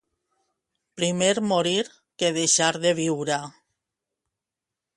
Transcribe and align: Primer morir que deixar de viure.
Primer 0.99 1.35
morir 1.51 1.85
que 2.21 2.33
deixar 2.39 2.73
de 2.87 2.95
viure. 3.03 3.39